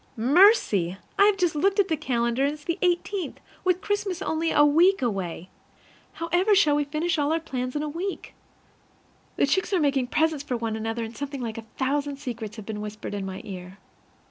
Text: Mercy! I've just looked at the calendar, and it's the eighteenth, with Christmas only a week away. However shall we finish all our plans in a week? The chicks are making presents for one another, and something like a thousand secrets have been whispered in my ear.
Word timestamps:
Mercy! 0.17 0.97
I've 1.19 1.37
just 1.37 1.53
looked 1.55 1.79
at 1.79 1.87
the 1.87 1.95
calendar, 1.95 2.43
and 2.43 2.53
it's 2.53 2.63
the 2.63 2.79
eighteenth, 2.81 3.39
with 3.63 3.81
Christmas 3.81 4.19
only 4.23 4.49
a 4.49 4.65
week 4.65 4.99
away. 5.03 5.47
However 6.13 6.55
shall 6.55 6.75
we 6.75 6.85
finish 6.85 7.19
all 7.19 7.31
our 7.31 7.39
plans 7.39 7.75
in 7.75 7.83
a 7.83 7.87
week? 7.87 8.33
The 9.35 9.45
chicks 9.45 9.73
are 9.73 9.79
making 9.79 10.07
presents 10.07 10.43
for 10.43 10.57
one 10.57 10.75
another, 10.75 11.03
and 11.03 11.15
something 11.15 11.39
like 11.41 11.59
a 11.59 11.67
thousand 11.77 12.17
secrets 12.17 12.55
have 12.55 12.65
been 12.65 12.81
whispered 12.81 13.13
in 13.13 13.27
my 13.27 13.41
ear. 13.43 13.77